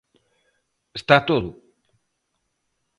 ¿Está 0.99 1.15
todo? 1.29 1.49